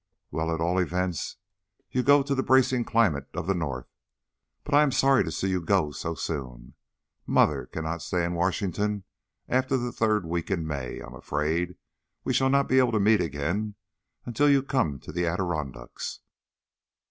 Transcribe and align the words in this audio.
"Well, 0.31 0.51
at 0.51 0.59
all 0.59 0.79
events, 0.79 1.37
you 1.91 2.01
go 2.01 2.23
to 2.23 2.33
the 2.33 2.41
bracing 2.41 2.85
climate 2.85 3.27
of 3.35 3.45
the 3.45 3.53
North. 3.53 3.85
But 4.63 4.73
I 4.73 4.81
am 4.81 4.91
sorry 4.91 5.23
you 5.43 5.61
go 5.61 5.91
so 5.91 6.15
soon. 6.15 6.73
Mother 7.27 7.67
cannot 7.67 8.01
stay 8.01 8.25
in 8.25 8.33
Washington 8.33 9.03
after 9.47 9.77
the 9.77 9.91
third 9.91 10.25
week 10.25 10.49
in 10.49 10.65
May. 10.65 10.99
I 10.99 11.05
am 11.05 11.13
afraid 11.13 11.75
we 12.23 12.33
shall 12.33 12.49
not 12.49 12.67
meet 12.67 13.21
again 13.21 13.75
until 14.25 14.49
you 14.49 14.63
come 14.63 14.97
to 15.01 15.11
the 15.11 15.27
Adirondacks." 15.27 16.21